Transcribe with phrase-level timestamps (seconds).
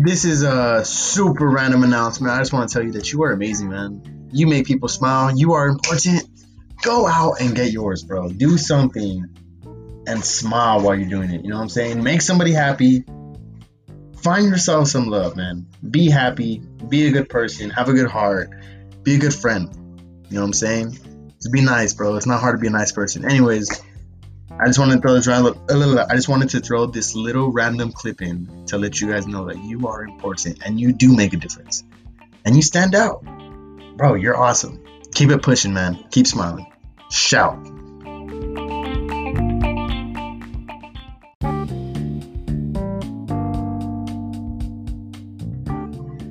[0.00, 2.32] This is a super random announcement.
[2.32, 4.28] I just want to tell you that you are amazing, man.
[4.30, 5.36] You make people smile.
[5.36, 6.22] You are important.
[6.82, 8.28] Go out and get yours, bro.
[8.28, 9.26] Do something
[10.06, 11.42] and smile while you're doing it.
[11.42, 12.00] You know what I'm saying?
[12.00, 13.02] Make somebody happy.
[14.22, 15.66] Find yourself some love, man.
[15.90, 16.62] Be happy.
[16.88, 17.68] Be a good person.
[17.70, 18.50] Have a good heart.
[19.02, 19.68] Be a good friend.
[20.28, 20.92] You know what I'm saying?
[20.92, 22.14] Just be nice, bro.
[22.14, 23.24] It's not hard to be a nice person.
[23.24, 23.68] Anyways,
[24.60, 25.56] I just wanted to throw this random,
[26.10, 29.46] I just wanted to throw this little random clip in to let you guys know
[29.46, 31.84] that you are important and you do make a difference.
[32.44, 33.22] And you stand out.
[33.96, 34.82] Bro, you're awesome.
[35.14, 36.04] Keep it pushing, man.
[36.10, 36.72] Keep smiling.
[37.08, 37.64] Shout.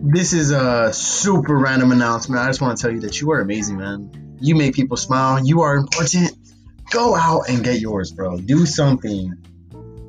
[0.03, 2.41] This is a super random announcement.
[2.41, 4.37] I just want to tell you that you are amazing, man.
[4.41, 5.45] You make people smile.
[5.45, 6.46] You are important.
[6.91, 8.37] Go out and get yours, bro.
[8.37, 9.33] Do something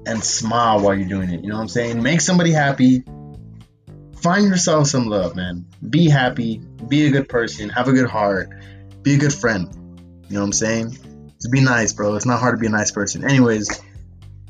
[0.07, 1.43] and smile while you're doing it.
[1.43, 2.03] You know what I'm saying?
[2.03, 3.05] Make somebody happy.
[4.17, 5.67] Find yourself some love, man.
[5.91, 6.59] Be happy.
[6.89, 7.69] Be a good person.
[7.69, 8.51] Have a good heart.
[9.03, 9.69] Be a good friend.
[10.29, 10.91] You know what I'm saying?
[11.41, 12.15] Just be nice, bro.
[12.15, 13.25] It's not hard to be a nice person.
[13.25, 13.69] Anyways,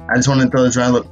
[0.08, 1.06] I just wanted to throw this random,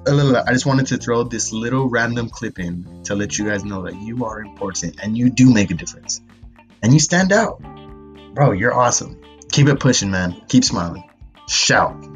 [0.46, 3.82] I just wanted to throw this little random clip in to let you guys know
[3.82, 6.22] that you are important and you do make a difference.
[6.82, 7.60] And you stand out.
[8.34, 9.20] Bro, you're awesome.
[9.56, 10.42] Keep it pushing, man.
[10.48, 11.08] Keep smiling.
[11.48, 12.15] Shout.